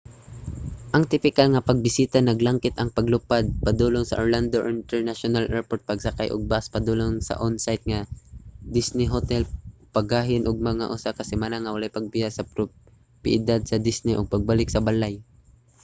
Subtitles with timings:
[0.95, 6.65] ang tipikal nga pagbisita naglangkit ang paglupad padulong sa orlando international airport pagsakay og bus
[6.75, 7.99] padulong sa on-site nga
[8.75, 9.43] disney hotel
[9.95, 14.69] paggahin og mga usa ka semana nga walay pagbiya sa propiedad sa disney ug pagbalik
[14.71, 15.15] sa balay